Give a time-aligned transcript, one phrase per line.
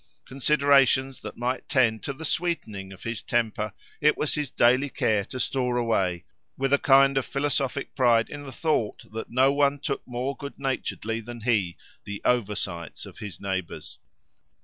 [0.25, 5.23] Considerations that might tend to the sweetening of his temper it was his daily care
[5.25, 6.23] to store away,
[6.57, 10.57] with a kind of philosophic pride in the thought that no one took more good
[10.57, 13.99] naturedly than he the "oversights" of his neighbours.